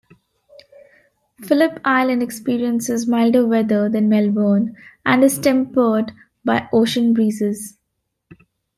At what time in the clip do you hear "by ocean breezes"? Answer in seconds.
6.43-7.77